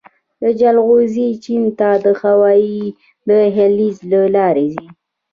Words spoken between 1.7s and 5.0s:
ته د هوايي دهلیز له لارې ځي